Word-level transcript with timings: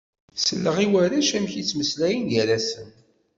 Selleɣ 0.45 0.77
i 0.85 0.87
warrac 0.91 1.29
amek 1.37 1.53
i 1.55 1.63
ttmeslayen 1.65 2.29
gar-asen. 2.31 2.87